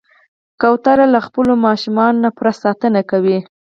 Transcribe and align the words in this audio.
کوتره 0.61 1.05
له 1.13 1.19
خپلو 1.27 1.53
ماشومانو 1.65 2.21
نه 2.25 2.29
پوره 2.35 2.53
ساتنه 2.63 3.01
کوي. 3.11 3.37